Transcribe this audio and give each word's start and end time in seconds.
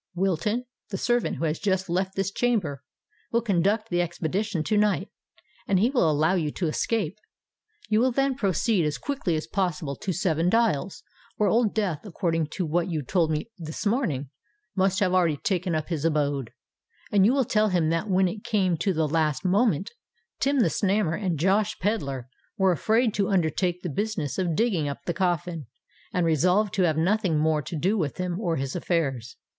Wilton—the 0.15 0.97
servant 0.97 1.35
who 1.35 1.45
has 1.45 1.59
just 1.59 1.87
left 1.87 2.15
this 2.15 2.31
chamber—will 2.31 3.41
conduct 3.43 3.89
the 3.89 4.01
expedition 4.01 4.63
to 4.63 4.75
night; 4.75 5.09
and 5.67 5.77
he 5.79 5.91
will 5.91 6.09
allow 6.09 6.33
you 6.33 6.49
to 6.49 6.65
escape. 6.67 7.19
You 7.87 7.99
will 7.99 8.11
then 8.11 8.33
proceed 8.33 8.83
as 8.83 8.97
quickly 8.97 9.35
as 9.35 9.45
possible 9.45 9.95
to 9.97 10.11
Seven 10.11 10.49
Dials, 10.49 11.03
where 11.37 11.49
Old 11.49 11.75
Death, 11.75 11.99
according 12.03 12.47
to 12.53 12.65
what 12.65 12.89
you 12.89 13.03
told 13.03 13.29
me 13.29 13.51
this 13.59 13.85
morning, 13.85 14.31
must 14.75 14.99
have 15.01 15.13
already 15.13 15.37
taken 15.37 15.75
up 15.75 15.89
his 15.89 16.03
abode;—and 16.03 17.23
you 17.23 17.31
will 17.31 17.45
tell 17.45 17.67
him 17.69 17.89
that 17.89 18.09
when 18.09 18.27
it 18.27 18.43
came 18.43 18.77
to 18.77 18.93
the 18.93 19.07
last 19.07 19.45
moment, 19.45 19.91
Tim 20.39 20.61
the 20.61 20.69
Snammer 20.71 21.13
and 21.15 21.37
Josh 21.37 21.77
Pedler 21.77 22.27
were 22.57 22.71
afraid 22.71 23.13
to 23.13 23.29
undertake 23.29 23.83
the 23.83 23.87
business 23.87 24.39
of 24.39 24.55
digging 24.55 24.89
up 24.89 25.03
the 25.05 25.13
coffin, 25.13 25.67
and 26.11 26.25
resolved 26.25 26.73
to 26.73 26.81
have 26.87 26.97
nothing 26.97 27.37
more 27.37 27.61
to 27.61 27.75
do 27.77 27.99
with 27.99 28.17
him 28.17 28.39
or 28.39 28.55
his 28.55 28.75
affairs. 28.75 29.35